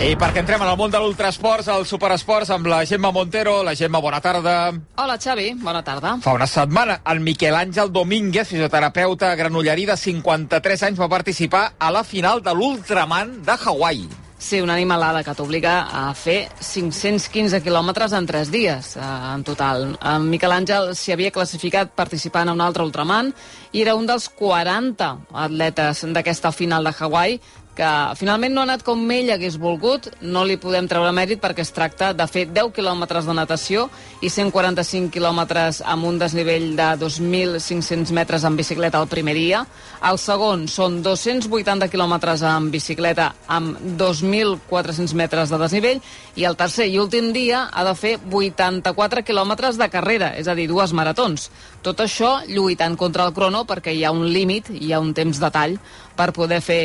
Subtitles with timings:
[0.00, 3.58] I perquè entrem en el món de l'ultrasports, el superesports, amb la Gemma Montero.
[3.66, 4.54] La Gemma, bona tarda.
[4.96, 5.50] Hola, Xavi.
[5.60, 6.14] Bona tarda.
[6.24, 11.92] Fa una setmana, el Miquel Àngel Domínguez, fisioterapeuta granollerí de 53 anys, va participar a
[11.92, 14.08] la final de l'Ultraman de Hawaii.
[14.40, 19.04] Sí, una animalada que t'obliga a fer 515 quilòmetres en 3 dies, eh,
[19.34, 19.98] en total.
[20.00, 23.28] En Miquel Àngel s'hi havia classificat participant en un altre Ultraman
[23.76, 25.10] i era un dels 40
[25.44, 27.36] atletes d'aquesta final de Hawaii
[27.80, 27.90] que
[28.20, 31.72] finalment no ha anat com ell hagués volgut, no li podem treure mèrit perquè es
[31.72, 33.86] tracta de fer 10 quilòmetres de natació
[34.20, 39.62] i 145 quilòmetres amb un desnivell de 2.500 metres en bicicleta el primer dia.
[40.10, 46.04] El segon són 280 quilòmetres en bicicleta amb 2.400 metres de desnivell
[46.36, 50.58] i el tercer i últim dia ha de fer 84 quilòmetres de carrera, és a
[50.58, 51.48] dir, dues maratons.
[51.80, 55.38] Tot això lluitant contra el crono perquè hi ha un límit, hi ha un temps
[55.40, 55.78] de tall
[56.16, 56.82] per poder fer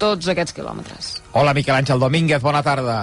[0.00, 1.10] tots aquests quilòmetres.
[1.36, 3.02] Hola, Miquel Àngel Domínguez, bona tarda.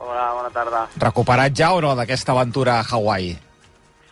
[0.00, 0.86] Hola, bona tarda.
[1.02, 3.34] Recuperat ja o no d'aquesta aventura a Hawaii?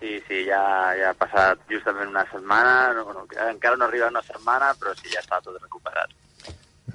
[0.01, 0.61] Sí, sí, ja,
[0.97, 5.09] ja ha passat justament una setmana, no, no, encara no arriba una setmana, però sí,
[5.13, 6.13] ja està tot recuperat.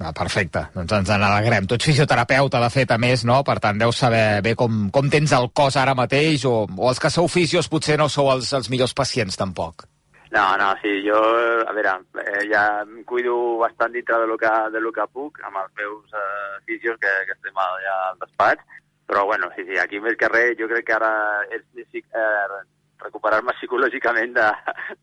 [0.00, 1.66] Ah, perfecte, doncs ens en alegrem.
[1.66, 3.40] Tu ets fisioterapeuta, de fet, a més, no?
[3.46, 7.00] Per tant, deus saber bé com, com tens el cos ara mateix, o, o els
[7.02, 9.86] que sou fisios potser no sou els, els millors pacients, tampoc.
[10.34, 11.16] No, no, sí, jo,
[11.64, 15.38] a veure, eh, ja em cuido bastant dintre de lo que, de lo que puc,
[15.46, 19.78] amb els meus eh, fisios que, que estem allà al despatx, però bueno, sí, sí,
[19.78, 21.12] aquí més que res, jo crec que ara
[21.54, 21.62] és
[22.02, 22.64] eh,
[23.02, 24.50] recuperar-me psicològicament de,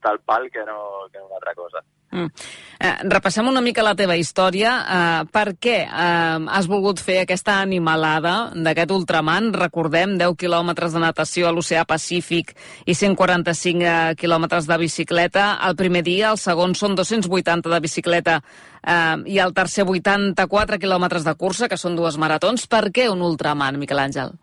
[0.06, 1.84] del pal que no, que no una altra cosa.
[2.14, 2.30] Mm.
[2.84, 4.74] Eh, repassem una mica la teva història.
[4.84, 9.52] Eh, per què eh, has volgut fer aquesta animalada d'aquest Ultraman?
[9.56, 12.54] Recordem, 10 quilòmetres de natació a l'oceà Pacífic
[12.86, 15.48] i 145 eh, quilòmetres de bicicleta.
[15.68, 21.26] El primer dia, el segon són 280 de bicicleta eh, i el tercer 84 quilòmetres
[21.26, 22.68] de cursa, que són dues maratons.
[22.68, 24.38] Per què un Ultraman, Miquel Àngel?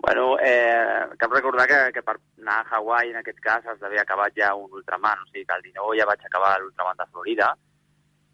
[0.00, 2.16] Bueno, eh, cal recordar que, que per
[2.50, 5.22] anar a Hawaii, en aquest cas, has d'haver acabat ja un Ultraman.
[5.22, 7.54] O sigui que el 19 ja vaig acabar l'Ultraman de Florida.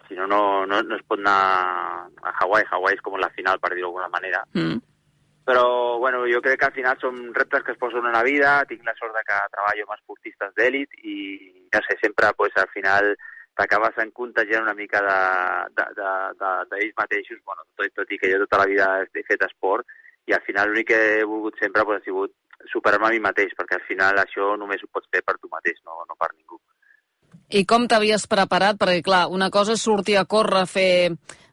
[0.09, 2.69] Si no, no, no, no es pot anar a Hawaii.
[2.71, 4.43] Hawaii és com la final, per dir-ho d'alguna manera.
[4.55, 4.81] Mm.
[5.47, 8.59] Però, bueno, jo crec que al final són reptes que es posen en la vida.
[8.69, 11.17] Tinc la sort de que treballo amb esportistes d'èlit i,
[11.75, 13.15] no sé, sempre, pues, al final
[13.57, 16.11] t'acabes en contagiant una mica d'ells de, de,
[16.41, 19.87] de, de, mateixos, bueno, tot, tot i que jo tota la vida he fet esport,
[20.29, 22.35] i al final l'únic que he volgut sempre pues, ha sigut
[22.73, 25.79] superar-me a mi mateix, perquè al final això només ho pots fer per tu mateix,
[25.85, 26.61] no, no per ningú.
[27.55, 28.79] I com t'havies preparat?
[28.81, 31.13] Perquè, clar, una cosa és sortir a córrer, fer,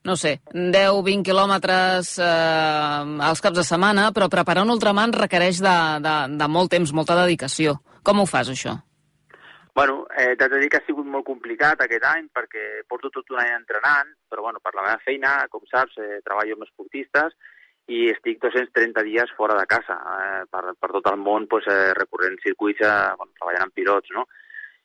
[0.10, 5.76] no sé, 10-20 quilòmetres eh, als caps de setmana, però preparar un ultraman requereix de,
[6.02, 7.78] de, de molt temps, molta dedicació.
[8.04, 8.80] Com ho fas, això?
[9.74, 13.32] Bueno, eh, t'haig de dir que ha sigut molt complicat aquest any perquè porto tot
[13.34, 17.34] un any entrenant, però bueno, per la meva feina, com saps, eh, treballo amb esportistes
[17.92, 21.92] i estic 230 dies fora de casa, eh, per, per tot el món, pues, eh,
[21.98, 24.28] recorrent circuits, eh, bueno, treballant amb pilots, no?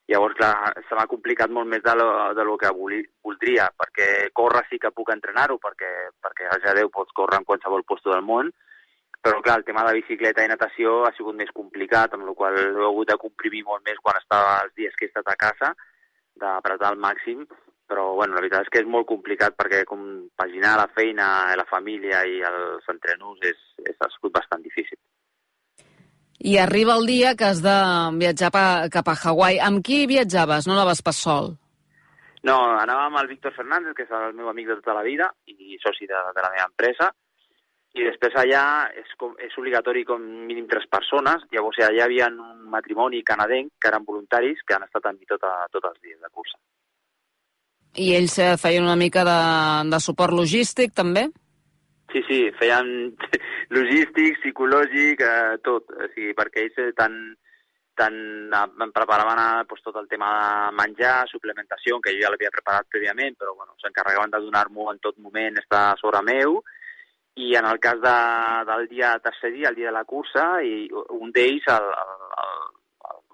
[0.08, 4.30] Llavors, clar, se m'ha complicat molt més de lo, de lo que voli, voldria, perquè
[4.32, 5.90] córrer sí que puc entrenar-ho, perquè,
[6.24, 8.50] perquè gràcies a Déu pots córrer en qualsevol lloc del món,
[9.22, 12.56] però clar, el tema de bicicleta i natació ha sigut més complicat, amb la qual
[12.56, 15.74] he hagut de comprimir molt més quan estava els dies que he estat a casa,
[16.40, 17.44] d'apretar al màxim,
[17.88, 22.24] però bueno, la veritat és que és molt complicat perquè compaginar la feina, la família
[22.28, 24.98] i els entrenos és, és, ha sigut bastant difícil.
[26.38, 27.78] I arriba el dia que has de
[28.20, 29.58] viatjar pa, cap a Hawaii.
[29.58, 30.68] Amb qui viatjaves?
[30.68, 31.56] No anaves pas sol?
[32.46, 35.32] No, anava amb el Víctor Fernández, que és el meu amic de tota la vida
[35.50, 37.10] i soci de, de la meva empresa,
[37.98, 38.62] i després allà
[39.00, 43.72] és, com, és obligatori com mínim tres persones, llavors allà hi havia un matrimoni canadenc
[43.80, 46.60] que eren voluntaris que han estat amb mi tot, a, tots els dies de cursa.
[47.96, 49.38] I ells eh, feien una mica de,
[49.90, 51.28] de suport logístic, també?
[52.12, 52.88] Sí, sí, feien
[53.76, 55.90] logístic, psicològic, eh, tot.
[55.92, 57.16] O sigui, perquè ells eh, tant,
[57.98, 58.18] tant
[58.54, 62.88] em preparaven a, pues, tot el tema de menjar, suplementació, que jo ja l'havia preparat
[62.92, 66.60] prèviament, però bueno, s'encarregaven de donar-m'ho en tot moment, estar sobre meu,
[67.38, 68.16] i en el cas de,
[68.66, 71.68] del dia tercer dia, el dia de la cursa, i un d'ells,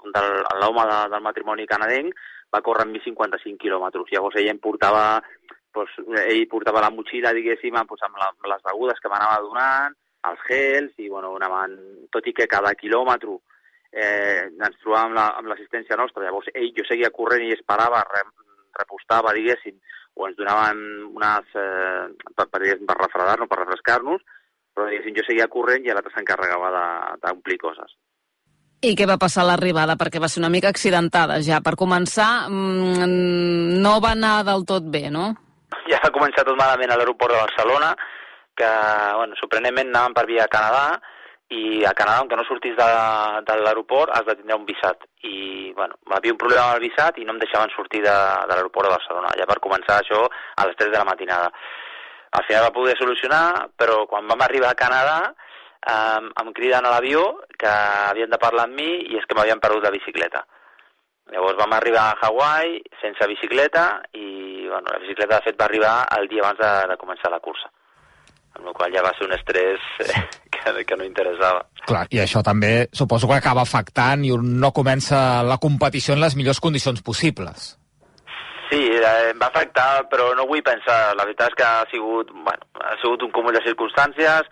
[0.05, 2.13] l'home de, del matrimoni canadenc,
[2.55, 4.13] va córrer amb mi 55 quilòmetres.
[4.13, 5.05] Llavors ell em portava,
[5.75, 9.99] doncs, ell portava la motxilla, diguéssim, doncs, amb, la, amb les begudes que m'anava donant,
[10.31, 11.75] els gels, i bueno, anaven,
[12.15, 13.35] tot i que cada quilòmetre
[13.93, 16.25] eh, ens trobàvem amb l'assistència la, nostra.
[16.25, 18.25] Llavors ell, jo seguia corrent i esperava, re,
[18.79, 19.77] repostava, diguéssim,
[20.15, 20.81] o ens donaven
[21.11, 24.25] unes, eh, per, per, per refredar-nos, per refrescar-nos,
[24.75, 26.73] però diguéssim, jo seguia corrent i l'altre s'encarregava
[27.23, 27.95] d'omplir coses.
[28.85, 29.95] I què va passar a l'arribada?
[29.97, 31.63] Perquè va ser una mica accidentada ja.
[31.65, 35.31] Per començar, mmm, no va anar del tot bé, no?
[35.89, 37.95] Ja va començar tot malament a l'aeroport de Barcelona,
[38.53, 38.69] que,
[39.17, 40.99] bueno, sorprenentment anàvem per via Canadà,
[41.55, 42.89] i a Canadà, aunque no sortís de,
[43.49, 45.09] de l'aeroport, has de tindre un visat.
[45.25, 48.13] I, bueno, hi havia un problema amb el visat i no em deixaven sortir de,
[48.13, 49.33] de l'aeroport de Barcelona.
[49.41, 51.49] Ja per començar això a les 3 de la matinada.
[52.37, 55.19] Al final va poder solucionar, però quan vam arribar a Canadà
[55.87, 57.25] eh, em criden a l'avió
[57.59, 60.45] que havien de parlar amb mi i és que m'havien perdut la bicicleta.
[61.33, 65.95] Llavors vam arribar a Hawaii sense bicicleta i bueno, la bicicleta de fet va arribar
[66.19, 67.71] el dia abans de, de començar la cursa
[68.55, 70.21] amb la qual ja va ser un estrès eh,
[70.55, 71.65] que, que no interessava.
[71.89, 76.23] Clar, i això també suposo que acaba afectant i un no comença la competició en
[76.23, 77.73] les millors condicions possibles.
[78.71, 81.17] Sí, eh, em va afectar, però no vull pensar.
[81.19, 84.49] La veritat és que ha sigut, bueno, ha sigut un cúmul de circumstàncies,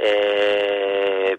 [0.00, 1.36] eh,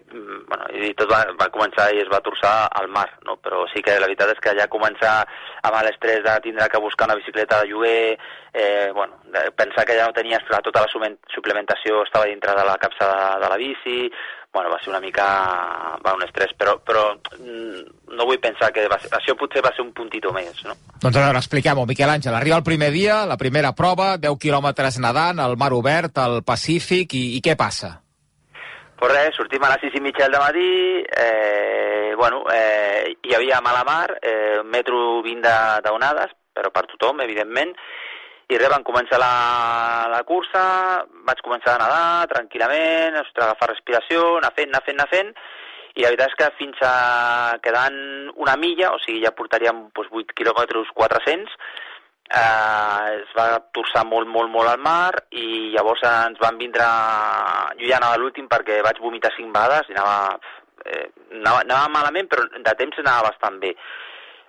[0.48, 3.38] bueno, i tot va, va començar i es va torçar al mar, no?
[3.42, 5.14] però sí que la veritat és que ja començar
[5.62, 8.18] amb l'estrès de tindre que buscar una bicicleta de lloguer,
[8.52, 12.78] eh, bueno, de pensar que ja no tenies tota la suplementació estava dintre de la
[12.78, 13.98] capsa de, de la bici,
[14.52, 15.24] bueno, va ser una mica
[16.04, 17.06] va, un estrès, però, però
[17.38, 20.76] mm, no vull pensar que va ser, això potser va ser un puntito més, no?
[21.00, 22.36] Doncs a veure, expliquem-ho, Miquel Àngel.
[22.36, 27.16] Arriba el primer dia, la primera prova, 10 quilòmetres nedant, al mar obert, al Pacífic,
[27.16, 27.96] i, i què passa?
[29.02, 33.58] Pues res, sortim a les 6 i mitja del matí, eh, bueno, eh, hi havia
[33.60, 37.72] mala mar, eh, metro 20 d'onades, però per tothom, evidentment,
[38.46, 40.62] i res, vam començar la, la cursa,
[41.26, 45.34] vaig començar a nedar tranquil·lament, ostres, agafar respiració, anar fent, anar fent, anar fent,
[45.96, 46.94] i la veritat és que fins a
[47.66, 47.98] quedant
[48.38, 51.58] una milla, o sigui, ja portaríem doncs, 8 quilòmetres 400,
[52.32, 56.86] eh, es va torçar molt, molt, molt al mar i llavors ens van vindre...
[57.80, 60.38] Jo ja anava l'últim perquè vaig vomitar cinc vegades i anava,
[60.86, 61.06] eh,
[61.40, 63.74] anava, anava malament, però de temps anava bastant bé.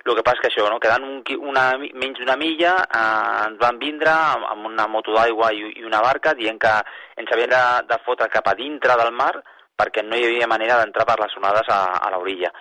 [0.04, 0.76] El que passa que això, no?
[0.80, 5.52] quedant un, una, menys d'una milla, eh, ens van vindre amb, amb una moto d'aigua
[5.56, 6.72] i, i una barca dient que
[7.20, 9.34] ens havien de, de fotre cap a dintre del mar
[9.74, 12.52] perquè no hi havia manera d'entrar per les onades a, a l'orilla.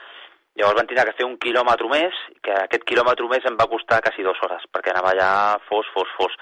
[0.60, 4.02] Llavors van tenir que fer un quilòmetre més, que aquest quilòmetre més em va costar
[4.06, 5.30] quasi dues hores, perquè anava allà
[5.70, 6.36] fos, fos, fos.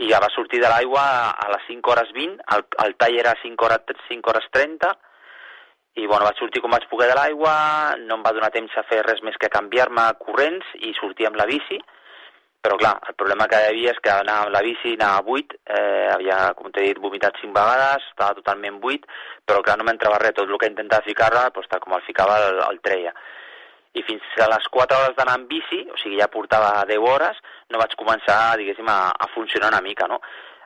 [0.00, 1.02] I ja va sortir de l'aigua
[1.36, 4.92] a les 5 hores 20, el, el tall era 5 hores, 5 hores 30,
[6.00, 7.52] i bueno, vaig sortir com vaig poder de l'aigua,
[8.06, 11.36] no em va donar temps a fer res més que canviar-me corrents i sortir amb
[11.36, 11.76] la bici,
[12.64, 15.52] però clar, el problema que hi havia és que anava amb la bici, anava buit,
[15.66, 19.04] eh, havia, com t'he dit, vomitat cinc vegades, estava totalment buit,
[19.44, 22.40] però clar, no m'entrava res, tot el que intentava ficar-la, doncs, tal com el ficava,
[22.48, 23.12] el, el treia.
[23.94, 27.38] I fins a les 4 hores d'anar amb bici, o sigui, ja portava 10 hores,
[27.70, 30.20] no vaig començar, diguéssim, a, a funcionar una mica, no?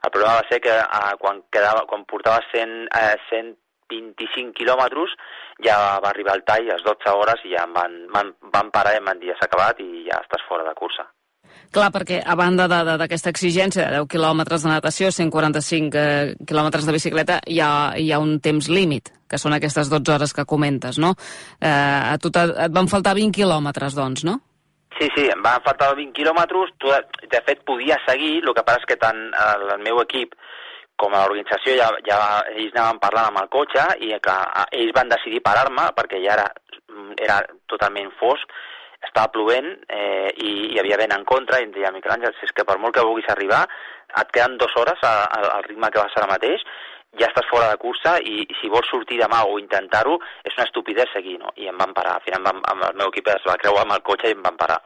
[0.04, 3.54] El problema va ser que eh, quan, quedava, quan portava 100, eh, 100
[3.90, 5.12] 25 quilòmetres,
[5.62, 8.72] ja va arribar el tall a les 12 hores i ja em van, van, van
[8.74, 11.06] parar i em van dir s'ha acabat i ja estàs fora de cursa.
[11.76, 16.94] Clar, perquè a banda d'aquesta exigència de 10 quilòmetres de natació, 145 eh, quilòmetres de
[16.96, 17.70] bicicleta, hi ha,
[18.00, 21.14] hi ha un temps límit, que són aquestes 12 hores que comentes, no?
[21.60, 24.38] Eh, a tu et van faltar 20 quilòmetres, doncs, no?
[24.96, 26.72] Sí, sí, em van faltar 20 quilòmetres.
[27.28, 30.32] De fet, podia seguir, el que passa és que tant el meu equip
[31.00, 32.18] com a organització ja, ja
[32.54, 34.36] ells anaven parlant amb el cotxe i que
[34.80, 36.46] ells van decidir parar-me perquè ja era,
[37.20, 38.56] era totalment fosc,
[39.04, 42.46] estava plovent eh, i hi havia vent en contra i em deia, Miquel Àngel, si
[42.48, 43.64] és que per molt que vulguis arribar,
[44.20, 46.64] et queden dues hores al ritme que vas ara mateix,
[47.16, 51.16] ja estàs fora de cursa i, si vols sortir demà o intentar-ho, és una estupidesa
[51.16, 51.54] seguir, no?
[51.56, 52.18] I em van parar.
[52.18, 54.44] Al final vam, amb el meu equip es va creuar amb el cotxe i em
[54.44, 54.82] van parar.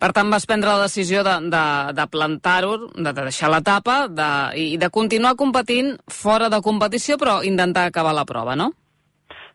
[0.00, 1.64] Per tant, vas prendre la decisió de, de,
[1.96, 7.40] de plantar-ho, de, de deixar l'etapa de, i de continuar competint fora de competició, però
[7.44, 8.70] intentar acabar la prova, no?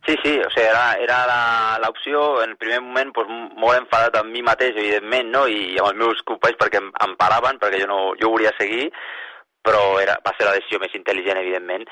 [0.06, 4.30] Sí, sí, o sigui, era, era l'opció, en el primer moment, pues, molt enfadat amb
[4.30, 5.48] mi mateix, evidentment, no?
[5.50, 8.92] i amb els meus companys perquè em, em paraven, perquè jo, no, jo volia seguir,
[9.66, 11.88] però era, va ser la decisió més intel·ligent, evidentment.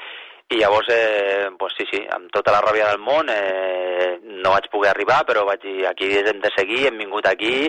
[0.53, 4.69] I llavors, eh, pues sí, sí, amb tota la ràbia del món, eh, no vaig
[4.69, 7.65] poder arribar, però vaig dir, aquí hem de seguir, hem vingut aquí,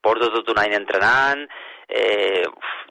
[0.00, 1.48] porto tot un any entrenant,
[1.88, 2.44] eh,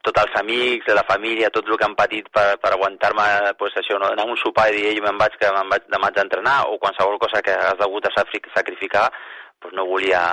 [0.03, 3.27] tots els amics, la família, tot el que han patit per, per aguantar-me,
[3.59, 4.11] pues això, no?
[4.13, 6.57] anar a un sopar i dir, ei, me'n vaig, que me'n vaig, demà haig d'entrenar,
[6.71, 8.13] o qualsevol cosa que has hagut de
[8.55, 9.09] sacrificar,
[9.61, 10.23] pues no volia,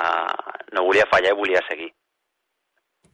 [0.73, 1.91] no volia fallar i volia seguir.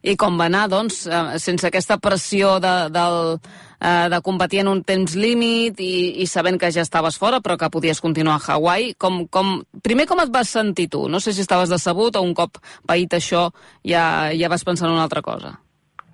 [0.01, 3.37] I com va anar, doncs, eh, sense aquesta pressió de, del,
[3.81, 7.57] eh, de competir en un temps límit i, i sabent que ja estaves fora però
[7.57, 11.07] que podies continuar a Hawaii, com, com, primer com et vas sentir tu?
[11.09, 13.49] No sé si estaves decebut o un cop paït això
[13.83, 15.57] ja, ja vas pensar en una altra cosa.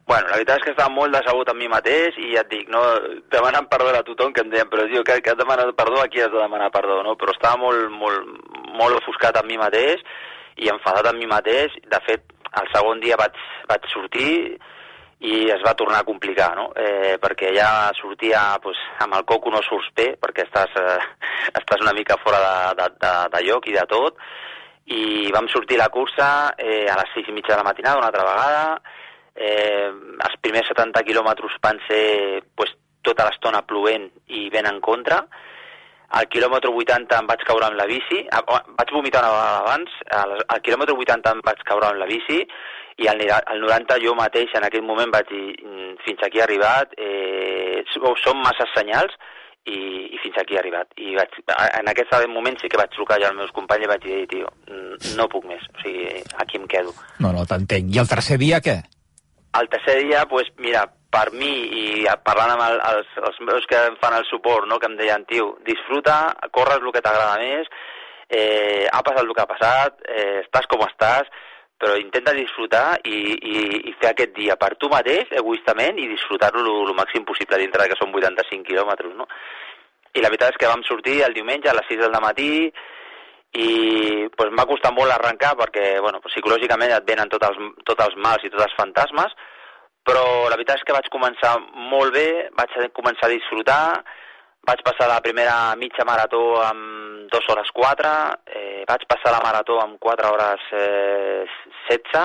[0.08, 2.70] Bueno, la veritat és que estava molt decebut amb mi mateix i ja et dic,
[2.72, 2.80] no,
[3.34, 6.22] demanant perdó a tothom que em deien, però tio, que, que has demanat perdó, aquí
[6.24, 7.18] has de demanar perdó, no?
[7.20, 8.48] Però estava molt, molt,
[8.80, 10.00] molt ofuscat amb mi mateix
[10.64, 11.76] i enfadat amb mi mateix.
[11.92, 12.24] De fet,
[12.62, 13.36] el segon dia vaig,
[13.68, 14.32] vaig sortir
[15.20, 16.68] i es va tornar a complicar, no?
[16.78, 21.00] Eh, perquè ja sortia pues, amb el coco no surts bé, perquè estàs, eh,
[21.60, 24.22] estàs una mica fora de, de, de, de lloc i de tot,
[24.94, 28.12] i vam sortir la cursa eh, a les 6 i mitja de la matinada una
[28.12, 28.64] altra vegada,
[29.36, 34.08] eh, els primers 70 quilòmetres van ser pues, tota l'estona plovent
[34.38, 35.24] i vent en contra,
[36.18, 40.38] al quilòmetre 80 em vaig caure amb la bici, vaig vomitar una vegada abans, al,
[40.46, 42.46] al quilòmetre 80 em vaig caure amb la bici,
[42.98, 46.46] i al, al 90 jo mateix en aquell moment vaig dir mm, fins aquí he
[46.46, 49.14] arribat, eh, són massa senyals
[49.68, 49.78] i,
[50.16, 50.94] i fins aquí he arribat.
[50.98, 54.06] I vaig, en aquest moment sí que vaig trucar ja als meus companys i vaig
[54.06, 54.52] dir, tio,
[55.18, 56.94] no puc més, o sigui, aquí em quedo.
[57.20, 57.92] No, no, t'entenc.
[57.94, 58.80] I el tercer dia què?
[59.58, 61.52] El tercer dia, pues, mira, per mi
[61.82, 61.84] i
[62.26, 65.26] parlant amb el, els, els meus que em fan el suport, no, que em deien,
[65.30, 66.18] tio, disfruta,
[66.56, 67.70] corres el que t'agrada més,
[68.30, 71.32] eh, ha passat el que ha passat, eh, estàs com estàs,
[71.78, 73.58] però intenta disfrutar i, i,
[73.90, 77.98] i fer aquest dia per tu mateix, egoistament, i disfrutar-lo el màxim possible dintre que
[78.00, 79.28] són 85 quilòmetres, no?
[80.18, 82.52] I la veritat és que vam sortir el diumenge a les 6 del matí
[83.58, 83.70] i
[84.34, 88.44] pues, m'ha costat molt arrencar perquè bueno, psicològicament et venen tots els, tots els mals
[88.44, 89.38] i tots els fantasmes,
[90.08, 91.58] però la veritat és que vaig començar
[91.92, 93.82] molt bé, vaig començar a disfrutar,
[94.68, 98.14] vaig passar la primera mitja marató amb 2 hores 4,
[98.48, 101.44] eh, vaig passar la marató amb 4 hores eh,
[101.90, 102.24] 16,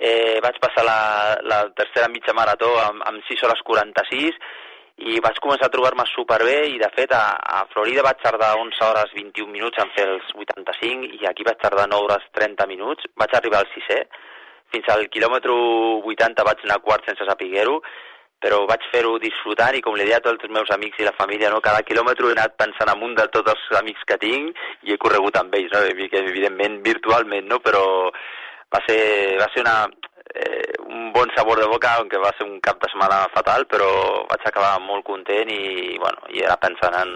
[0.00, 0.98] eh, vaig passar la,
[1.42, 4.40] la tercera mitja marató amb, amb 6 hores 46
[5.00, 8.84] i vaig començar a trobar-me superbé i de fet a, a Florida vaig tardar 11
[8.88, 13.08] hores 21 minuts en fer els 85 i aquí vaig tardar 9 hores 30 minuts,
[13.16, 14.00] vaig arribar al 6è,
[14.74, 15.54] fins al quilòmetre
[16.12, 17.80] 80 vaig anar quart sense saber-ho
[18.40, 21.16] però vaig fer-ho disfrutant i com li deia a tots els meus amics i la
[21.18, 21.60] família, no?
[21.64, 25.36] cada quilòmetre he anat pensant amunt de tots els amics que tinc i he corregut
[25.36, 25.82] amb ells, no?
[25.92, 27.60] evidentment virtualment, no?
[27.60, 27.82] però
[28.72, 29.02] va ser,
[29.40, 29.76] va ser una,
[30.32, 33.90] eh, un bon sabor de boca, aunque va ser un cap de setmana fatal, però
[34.30, 37.12] vaig acabar molt content i, bueno, i era pensant en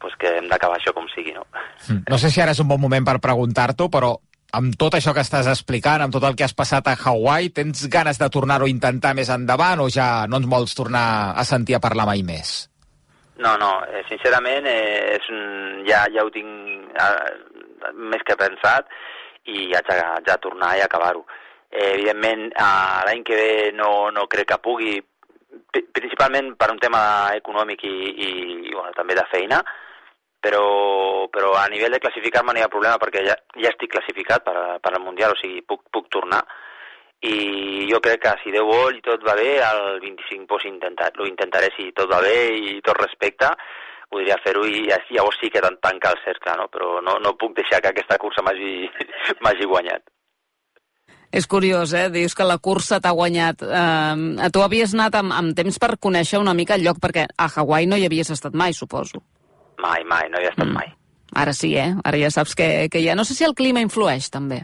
[0.00, 1.34] pues, que hem d'acabar això com sigui.
[1.36, 1.44] No?
[1.90, 2.06] Mm.
[2.08, 4.14] no sé si ara és un bon moment per preguntar-t'ho, però
[4.56, 7.84] amb tot això que estàs explicant, amb tot el que has passat a Hawaii, tens
[7.92, 11.76] ganes de tornar-ho a intentar més endavant o ja no ens vols tornar a sentir
[11.76, 12.70] a parlar mai més?
[13.38, 18.88] No, no, eh, sincerament eh, és un, ja, ja ho tinc eh, més que pensat
[19.46, 21.22] i haig de, haig de tornar i acabar-ho.
[21.70, 24.96] Eh, evidentment, eh, l'any que ve no, no crec que pugui,
[25.70, 27.02] principalment per un tema
[27.36, 27.94] econòmic i,
[28.26, 28.30] i
[28.72, 29.60] bueno, també de feina,
[30.40, 34.44] però, però a nivell de classificar-me no hi ha problema perquè ja, ja estic classificat
[34.46, 36.42] per, per al Mundial, o sigui, puc, puc tornar.
[37.26, 41.10] I jo crec que si Déu vol i tot va bé, el 25 pues, intentar,
[41.18, 43.50] ho intentaré si tot va bé i tot respecte,
[44.08, 46.68] podria fer-ho i llavors sí que tanca el cercle, no?
[46.72, 50.06] però no, no puc deixar que aquesta cursa m'hagi guanyat.
[51.28, 52.06] És curiós, eh?
[52.08, 53.60] Dius que la cursa t'ha guanyat.
[53.60, 57.50] Eh, tu havies anat amb, amb temps per conèixer una mica el lloc, perquè a
[57.52, 59.20] Hawaii no hi havies estat mai, suposo.
[59.82, 60.74] Mai, mai, no hi ha estat mm.
[60.78, 60.94] mai.
[61.38, 61.92] Ara sí, eh?
[62.08, 63.16] Ara ja saps que, que ha...
[63.18, 64.62] No sé si el clima influeix, també.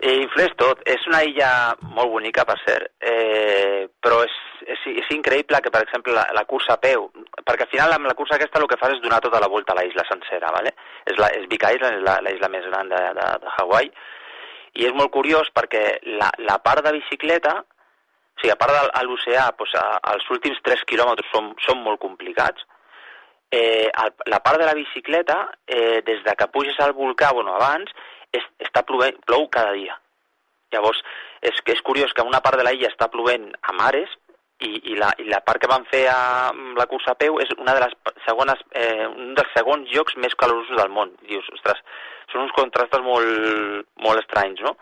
[0.00, 0.80] Eh, influeix tot.
[0.88, 1.50] És una illa
[1.82, 6.46] molt bonica, per cert, eh, però és, és, és increïble que, per exemple, la, la
[6.48, 7.10] cursa a peu,
[7.44, 9.74] perquè al final amb la cursa aquesta el que fas és donar tota la volta
[9.74, 10.72] a la isla sencera, ¿vale?
[11.04, 13.92] És, la, és Big Island, és la, la isla més gran de, de, de Hawaii,
[14.80, 15.84] i és molt curiós perquè
[16.16, 19.76] la, la part de bicicleta, o sigui, a part de l'oceà, doncs,
[20.14, 22.64] els últims 3 quilòmetres són, són molt complicats,
[23.50, 27.54] eh, el, la part de la bicicleta, eh, des de que puges al volcà, bueno,
[27.54, 27.90] abans,
[28.32, 29.96] és, està plovent, plou cada dia.
[30.70, 31.02] Llavors,
[31.42, 34.12] és, és curiós que una part de la illa està plovent a mares
[34.60, 37.50] i, i, la, i la part que van fer a la cursa a peu és
[37.56, 41.14] una de les segones, eh, un dels segons llocs més calorosos del món.
[41.26, 41.80] Dius, ostres,
[42.30, 44.76] són uns contrastes molt, molt estranys, no?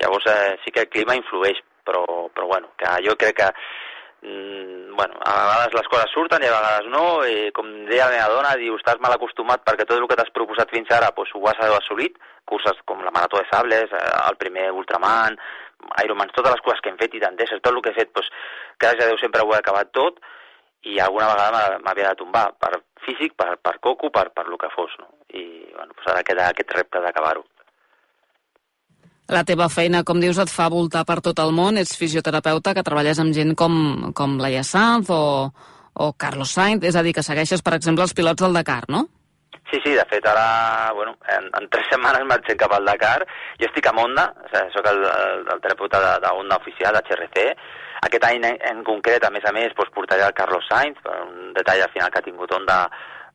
[0.00, 3.48] Llavors, eh, sí que el clima influeix, però, però bueno, que jo crec que
[4.22, 8.16] mm, bueno, a vegades les coses surten i a vegades no, i com deia la
[8.16, 11.32] meva dona, diu, estàs mal acostumat perquè tot el que t'has proposat fins ara pues,
[11.34, 15.38] ho has assolit, curses com la Marató de Sables, eh, el primer Ultraman,
[16.04, 18.28] Ironman, totes les coses que hem fet i tanteses, tot el que he fet, pues,
[18.80, 20.20] gràcies a Déu sempre ho he acabat tot,
[20.82, 24.70] i alguna vegada m'havia de tombar, per físic, per, per coco, per, per lo que
[24.72, 25.10] fos, no?
[25.36, 27.44] I bueno, pues ara queda aquest repte d'acabar-ho.
[29.30, 31.76] La teva feina, com dius, et fa voltar per tot el món.
[31.78, 33.74] Ets fisioterapeuta que treballes amb gent com,
[34.18, 35.22] com Laia Sanz o,
[35.94, 39.04] o Carlos Sainz, és a dir, que segueixes, per exemple, els pilots del Dakar, no?
[39.70, 43.20] Sí, sí, de fet, ara, bueno, en, en tres setmanes marxem cap al Dakar.
[43.60, 47.46] Jo estic a Honda, o sigui, soc el, el, el terapeuta de, de oficial, HRC.
[48.08, 51.20] Aquest any en, en concret, a més a més, doncs, portaré el Carlos Sainz, per
[51.22, 52.80] un detall al final que ha tingut Honda,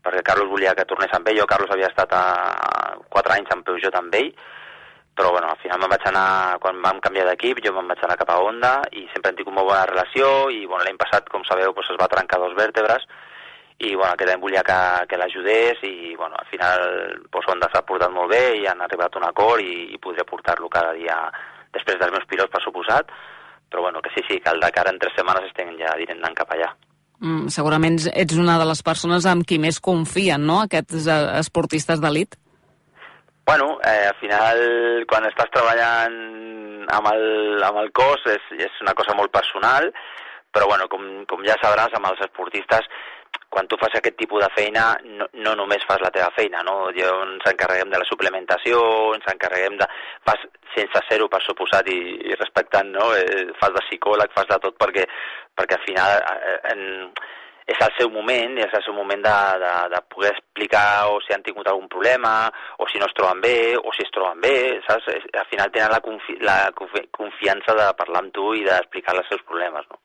[0.03, 2.25] perquè Carlos volia que tornés amb ell, jo Carlos havia estat a,
[2.67, 4.33] a quatre anys amb Peugeot amb ell,
[5.15, 8.17] però bueno, al final me'n vaig anar, quan vam canviar d'equip, jo me'n vaig anar
[8.19, 11.45] cap a Honda i sempre hem tingut molt bona relació i bueno, l'any passat, com
[11.47, 13.07] sabeu, doncs es va trencar dos vèrtebres
[13.79, 14.79] i bueno, aquest any volia que,
[15.09, 16.83] que l'ajudés i bueno, al final
[17.31, 20.27] doncs, Honda s'ha portat molt bé i han arribat a un acord i, i podré
[20.27, 21.17] portar-lo cada dia
[21.75, 23.11] després dels meus pilots, per suposat,
[23.71, 26.51] però bueno, que sí, sí, que el Dakar en tres setmanes estem ja anant cap
[26.55, 26.71] allà.
[27.19, 31.99] Mm, segurament ets una de les persones amb qui més confien, no?, aquests eh, esportistes
[32.03, 32.39] d'elit.
[33.45, 34.59] Bueno, eh, al final,
[35.09, 36.15] quan estàs treballant
[36.95, 37.25] amb el,
[37.63, 39.91] amb el cos és, és una cosa molt personal,
[40.55, 42.89] però bueno, com, com ja sabràs, amb els esportistes
[43.55, 46.89] quan tu fas aquest tipus de feina no, no només fas la teva feina, no?
[46.95, 48.81] Jo ens encarreguem de la suplementació,
[49.15, 49.87] ens encarreguem de...
[50.27, 50.43] Fas
[50.75, 53.11] sense ser-ho, per suposat, i, i respectant, no?
[53.15, 55.05] Eh, fas de psicòleg, fas de tot perquè,
[55.55, 56.83] perquè al final eh, en,
[57.65, 61.33] és el seu moment, és el seu moment de, de, de poder explicar o si
[61.33, 62.33] han tingut algun problema,
[62.77, 65.09] o si no es troben bé, o si es troben bé, saps?
[65.33, 69.41] Al final tenen la, confi la confiança de parlar amb tu i d'explicar els seus
[69.49, 70.01] problemes, no?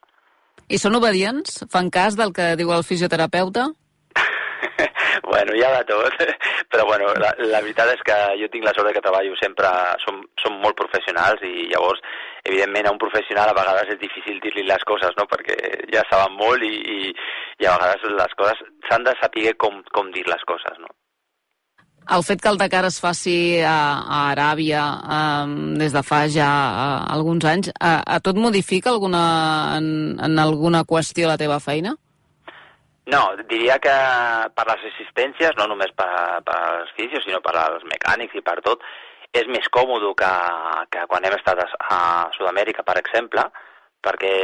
[0.70, 1.64] I són obedients?
[1.70, 3.68] Fan cas del que diu el fisioterapeuta?
[5.30, 6.16] bueno, hi ha de tot,
[6.72, 9.68] però bueno, la, la veritat és que jo tinc la sort que treballo sempre,
[10.06, 12.00] som, som molt professionals i llavors,
[12.44, 15.56] evidentment, a un professional a vegades és difícil dir-li les coses, no?, perquè
[15.92, 17.12] ja saben molt i, i,
[17.60, 20.90] i a vegades les coses s'han de saber com, com dir les coses, no?
[22.10, 24.82] El fet que el Dakar es faci a, a Aràbia
[25.16, 29.20] um, des de fa ja uh, alguns anys, a, a tot modifica alguna,
[29.76, 31.92] en, en alguna qüestió la teva feina?
[33.10, 33.20] No,
[33.50, 33.92] diria que
[34.56, 36.10] per les assistències, no només per,
[36.46, 38.82] per als fisios, sinó per als mecànics i per tot,
[39.36, 40.30] és més còmode que,
[40.90, 41.98] que quan hem estat a, a
[42.36, 43.44] Sud-amèrica, per exemple,
[44.02, 44.34] perquè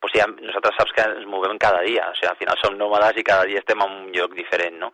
[0.00, 3.20] o sigui, nosaltres saps que ens movem cada dia, o sigui, al final som nòmades
[3.20, 4.88] i cada dia estem en un lloc diferent, no?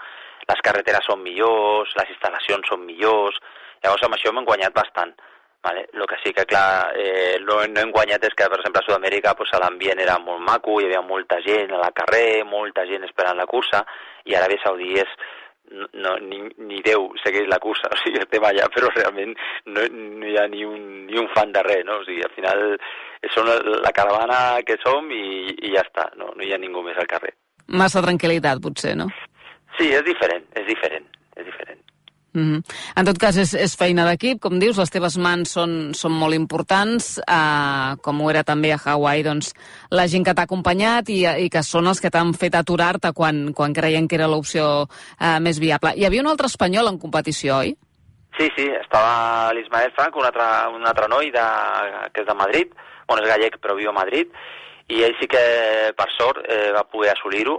[0.46, 3.38] Les carreteres són millors, les instal·lacions són millors,
[3.84, 5.14] llavors amb això hem guanyat bastant.
[5.66, 5.86] Vale?
[5.92, 9.32] El que sí que, clar, eh, no, hem guanyat és que, per exemple, a Sud-amèrica
[9.38, 13.48] pues, l'ambient era molt maco, hi havia molta gent al carrer, molta gent esperant la
[13.50, 13.82] cursa,
[14.30, 15.16] i Aràbia Saudí és,
[15.94, 19.34] no, ni, ni Déu segueix la cursa, o sigui, estem allà, però realment
[19.66, 22.00] no, no hi ha ni un, ni un fan de res, no?
[22.02, 22.64] O sigui, al final
[23.34, 23.50] són
[23.82, 25.24] la caravana que som i,
[25.56, 27.34] i ja està, no, no hi ha ningú més al carrer.
[27.66, 29.10] Massa tranquil·litat, potser, no?
[29.78, 31.82] Sí, és diferent, és diferent, és diferent.
[32.36, 32.60] Mm -hmm.
[32.96, 36.34] En tot cas, és, és feina d'equip, com dius, les teves mans són, són molt
[36.34, 39.54] importants, uh, com ho era també a Hawaii, doncs,
[39.90, 43.54] la gent que t'ha acompanyat i, i que són els que t'han fet aturar-te quan,
[43.54, 45.94] quan creien que era l'opció uh, més viable.
[45.96, 47.74] Hi havia un altre espanyol en competició, oi?
[48.38, 50.46] Sí, sí, estava l'Ismael Frank, un altre,
[50.76, 51.46] un altre noi de,
[52.12, 52.68] que és de Madrid,
[53.08, 54.28] bueno, és gallec però viu a Madrid,
[54.88, 55.44] i ell sí que,
[55.96, 57.56] per sort, eh, va poder assolir-ho,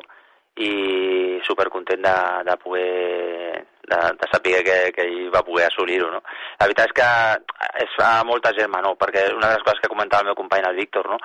[0.58, 6.22] i supercontent de, de poder de, de saber que, que ell va poder assolir-ho, no?
[6.60, 8.96] La veritat és que es fa molta germa, no?
[9.00, 11.20] Perquè una de les coses que comentava el meu company, el Víctor, no?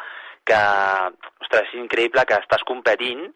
[0.46, 0.60] Que,
[1.44, 3.26] ostres, és increïble que estàs competint,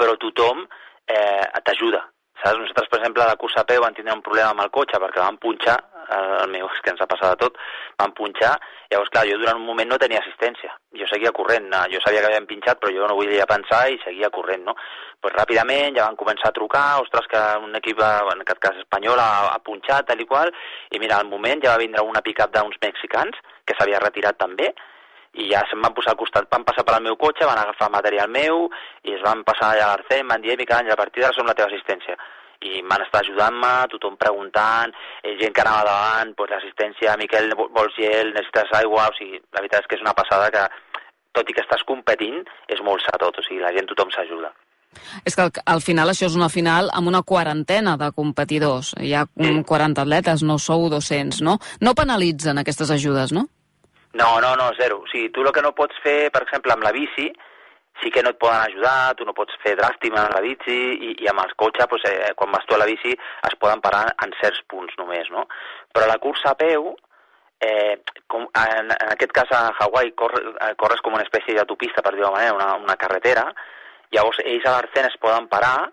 [0.00, 2.02] però tothom eh, t'ajuda,
[2.40, 2.58] saps?
[2.58, 5.00] Nosaltres, per exemple, a la cursa a peu vam tindre un problema amb el cotxe
[5.00, 5.78] perquè vam punxar
[6.10, 7.58] el meu, és que ens ha passat de tot,
[8.00, 8.52] van punxar,
[8.90, 12.30] llavors, clar, jo durant un moment no tenia assistència, jo seguia corrent, jo sabia que
[12.30, 14.74] havien pinxat, però jo no volia pensar i seguia corrent, no?
[15.22, 18.02] Pues ràpidament ja van començar a trucar, ostres, que un equip,
[18.34, 20.50] en aquest cas espanyol, ha, ha punxat, tal i qual,
[20.90, 24.72] i mira, al moment ja va vindre una pick-up d'uns mexicans, que s'havia retirat també,
[25.38, 27.90] i ja se'm van posar al costat, van passar per al meu cotxe, van agafar
[27.90, 28.68] material meu
[29.04, 31.46] i es van passar allà a l'Arcem, van dir, Miquel Àngel, a partir d'ara som
[31.46, 32.18] la teva assistència
[32.60, 34.92] i m'han estat ajudant-me, tothom preguntant,
[35.24, 39.62] eh, gent que anava davant, pues, l'assistència, Miquel, vols gel, necessites aigua, o sigui, la
[39.62, 40.66] veritat és que és una passada que,
[41.32, 44.52] tot i que estàs competint, és molt sa tot, o sigui, la gent, tothom s'ajuda.
[45.24, 48.92] És que al, al final això és una final amb una quarantena de competidors.
[48.98, 49.54] Hi ha sí.
[49.64, 51.56] 40 atletes, no sou 200, no?
[51.80, 53.46] No penalitzen aquestes ajudes, no?
[54.12, 55.00] No, no, no, zero.
[55.04, 57.28] O sigui, tu el que no pots fer, per exemple, amb la bici,
[58.02, 61.12] sí que no et poden ajudar, tu no pots fer dràstic amb la bici i,
[61.22, 63.14] i amb els cotxes, doncs, eh, quan vas tu a la bici,
[63.48, 65.46] es poden parar en certs punts només, no?
[65.94, 66.90] Però la cursa a peu,
[67.60, 72.02] eh, com, en, en aquest cas a Hawaii corre, eh, corres com una espècie d'autopista,
[72.02, 73.46] per dir-ho manera, una, una carretera,
[74.10, 75.90] llavors ells a l'Arcen es poden parar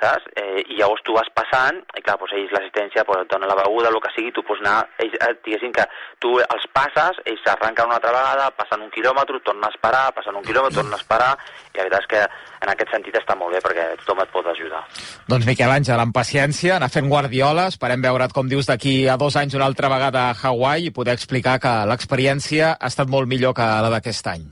[0.00, 0.26] saps?
[0.36, 3.56] Eh, I llavors tu vas passant, i clar, doncs ells l'assistència doncs, et dona la
[3.60, 5.86] beguda, el que sigui, tu pots anar, ells, eh, diguéssim que
[6.22, 10.38] tu els passes, ells s'arrenquen una altra vegada, passen un quilòmetre, tornen a esperar, passen
[10.38, 11.32] un quilòmetre, tornen a esperar,
[11.72, 12.22] i la veritat és que
[12.58, 14.84] en aquest sentit està molt bé perquè tothom et pot ajudar.
[15.30, 19.36] Doncs Miquel Àngel, amb paciència, anar fent guardiola, esperem veure't, com dius, d'aquí a dos
[19.40, 23.54] anys una altra vegada a Hawaii i poder explicar que l'experiència ha estat molt millor
[23.56, 24.48] que la d'aquest any.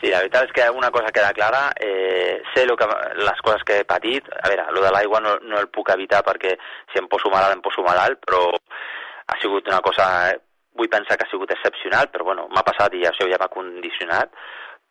[0.00, 2.88] Sí, la veritat és que una cosa queda clara, eh, sé lo que,
[3.20, 6.24] les coses que he patit, a veure, lo de l'aigua no, no el puc evitar
[6.24, 6.56] perquè
[6.92, 10.06] si em poso malalt, em poso malalt, però ha sigut una cosa
[10.76, 14.32] vull pensar que ha sigut excepcional, però bueno, m'ha passat i això ja m'ha condicionat,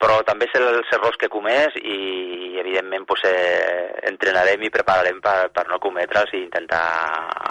[0.02, 5.22] però també sé els errors que he comès i evidentment pues, eh, entrenarem i prepararem
[5.24, 6.84] per, per no cometre'ls i intentar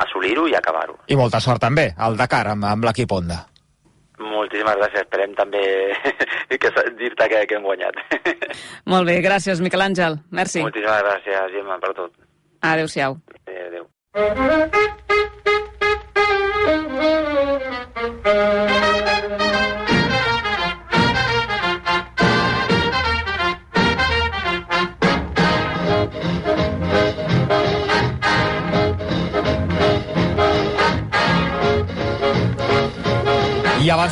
[0.04, 0.98] assolir-ho i acabar-ho.
[1.08, 3.44] I molta sort també, al Dakar, amb, amb l'equip Honda.
[4.22, 5.62] Moltíssimes gràcies, esperem també
[6.62, 7.98] que dir-te que, que hem guanyat.
[8.92, 10.20] Molt bé, gràcies, Miquel Àngel.
[10.30, 10.62] Merci.
[10.62, 12.14] Moltíssimes gràcies, Gemma, per tot.
[12.64, 13.18] Adéu-siau.
[13.44, 13.90] Adéu.
[14.14, 15.53] I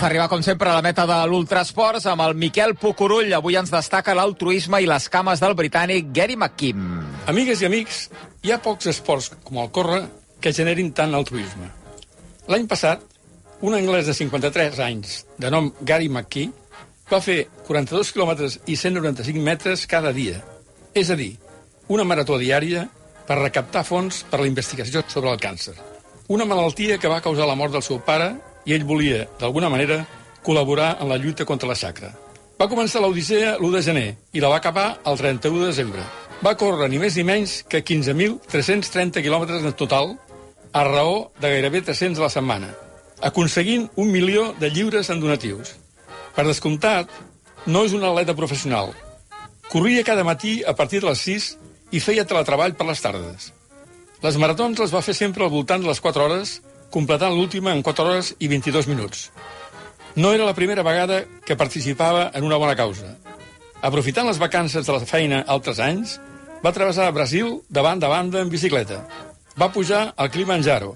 [0.03, 3.71] abans d'arribar, com sempre, a la meta de l'Ultrasports, amb el Miquel Pucurull, avui ens
[3.71, 6.81] destaca l'altruisme i les cames del britànic Gary McKim.
[7.31, 8.01] Amigues i amics,
[8.43, 10.01] hi ha pocs esports com el córrer
[10.43, 11.71] que generin tant altruisme.
[12.51, 13.07] L'any passat,
[13.63, 16.51] un anglès de 53 anys, de nom Gary McKee,
[17.07, 20.43] va fer 42 quilòmetres i 195 metres cada dia.
[20.99, 21.37] És a dir,
[21.87, 22.89] una marató diària
[23.29, 25.79] per recaptar fons per la investigació sobre el càncer.
[26.27, 28.33] Una malaltia que va causar la mort del seu pare
[28.65, 30.03] i ell volia, d'alguna manera,
[30.43, 32.13] col·laborar en la lluita contra la xacra.
[32.59, 36.05] Va començar l'Odissea l'1 de gener i la va acabar el 31 de desembre.
[36.43, 40.17] Va córrer ni més ni menys que 15.330 quilòmetres en total,
[40.73, 42.73] a raó de gairebé 300 a la setmana,
[43.21, 45.77] aconseguint un milió de lliures en donatius.
[46.35, 47.11] Per descomptat,
[47.67, 48.95] no és un atleta professional.
[49.71, 51.51] Corria cada matí a partir de les 6
[51.93, 53.53] i feia teletreball per les tardes.
[54.23, 56.61] Les maratons les va fer sempre al voltant de les 4 hores
[56.93, 59.31] completant l'última en 4 hores i 22 minuts.
[60.15, 63.17] No era la primera vegada que participava en una bona causa.
[63.81, 66.19] Aprofitant les vacances de la feina altres anys,
[66.63, 69.01] va travessar Brasil de banda a banda en bicicleta.
[69.59, 70.95] Va pujar al Kilimanjaro.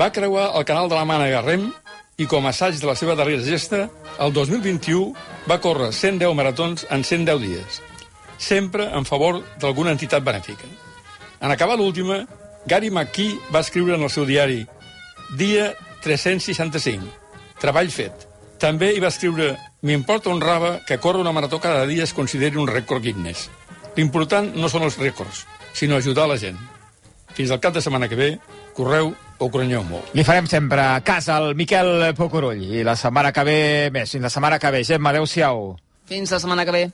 [0.00, 1.66] Va creuar el canal de la Mànega Rem
[2.16, 3.90] i com a assaig de la seva darrera gesta,
[4.22, 5.12] el 2021
[5.50, 7.82] va córrer 110 maratons en 110 dies,
[8.38, 10.70] sempre en favor d'alguna entitat benèfica.
[11.40, 12.22] En acabar l'última,
[12.66, 14.64] Gary McKee va escriure en el seu diari
[15.34, 15.72] Dia
[16.04, 17.10] 365.
[17.58, 18.28] Treball fet.
[18.62, 19.54] També hi va escriure
[19.86, 23.50] M'importa un raba que córrer una marató cada dia es consideri un rècord Guinness.
[23.94, 25.44] L'important no són els rècords,
[25.76, 26.58] sinó ajudar la gent.
[27.36, 28.30] Fins al cap de setmana que ve,
[28.74, 30.10] correu o correnyeu molt.
[30.16, 33.58] Li farem sempre cas al Miquel Pucurull i la setmana que ve
[33.94, 34.10] més.
[34.10, 34.82] Fins la setmana que ve.
[34.88, 35.76] Gemma, adeu-siau.
[36.08, 36.86] Fins la setmana que ve.